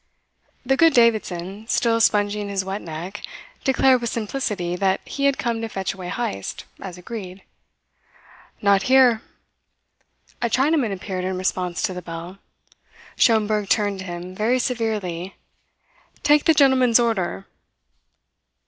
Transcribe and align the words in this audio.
The 0.65 0.77
good 0.77 0.93
Davidson, 0.95 1.67
still 1.67 2.01
sponging 2.01 2.49
his 2.49 2.65
wet 2.65 2.81
neck, 2.81 3.21
declared 3.63 4.01
with 4.01 4.09
simplicity 4.09 4.75
that 4.77 4.99
he 5.05 5.25
had 5.25 5.37
come 5.37 5.61
to 5.61 5.69
fetch 5.69 5.93
away 5.93 6.09
Heyst, 6.09 6.65
as 6.79 6.97
agreed. 6.97 7.43
"Not 8.63 8.81
here!" 8.89 9.21
A 10.41 10.49
Chinaman 10.49 10.91
appeared 10.91 11.23
in 11.23 11.37
response 11.37 11.83
to 11.83 11.93
the 11.93 12.01
bell. 12.01 12.39
Schomberg 13.15 13.69
turned 13.69 13.99
to 13.99 14.05
him 14.05 14.33
very 14.33 14.57
severely: 14.57 15.35
"Take 16.23 16.45
the 16.45 16.55
gentleman's 16.55 16.99
order." 16.99 17.45